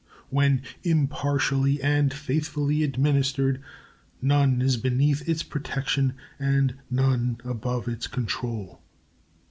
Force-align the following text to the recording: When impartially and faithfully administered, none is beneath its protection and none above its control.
When 0.31 0.63
impartially 0.81 1.79
and 1.79 2.11
faithfully 2.11 2.81
administered, 2.81 3.61
none 4.19 4.59
is 4.59 4.75
beneath 4.75 5.29
its 5.29 5.43
protection 5.43 6.15
and 6.39 6.73
none 6.89 7.37
above 7.45 7.87
its 7.87 8.07
control. 8.07 8.81